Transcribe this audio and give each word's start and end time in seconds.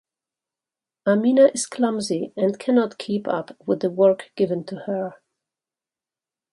Amina 1.05 1.51
is 1.53 1.67
clumsy 1.67 2.33
and 2.35 2.57
cannot 2.57 2.97
keep 2.97 3.27
up 3.27 3.55
with 3.67 3.81
the 3.81 3.91
work 3.91 4.31
given 4.35 4.63
to 4.63 4.77
her. 4.87 5.17